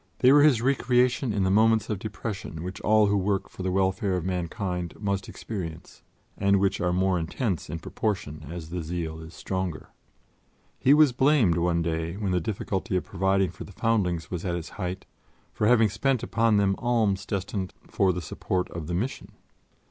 [0.17, 3.71] They were his recreation in the moments of depression which all who work for the
[3.71, 6.01] welfare of mankind must experience
[6.35, 9.89] and which are more intense in proportion as the zeal is stronger.
[10.79, 14.55] He was blamed one day, when the difficulty of providing for the foundlings was at
[14.55, 15.05] its height,
[15.53, 19.33] for having spent upon them alms destined for the support of the Mission.